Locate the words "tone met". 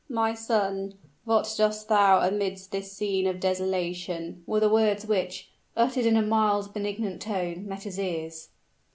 7.21-7.83